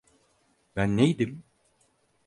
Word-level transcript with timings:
Ben 0.75 0.97
neydim? 0.97 1.43